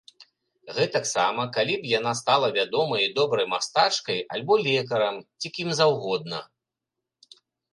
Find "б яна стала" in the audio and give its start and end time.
1.83-2.47